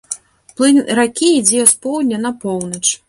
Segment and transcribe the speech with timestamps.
[0.61, 2.85] Плынь ракі ідзе з поўдня на поўнач.